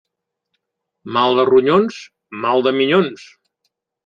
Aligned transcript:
Mal 1.17 1.37
de 1.41 1.45
ronyons, 1.51 2.01
mal 2.47 2.67
de 2.71 2.75
minyons. 2.79 3.29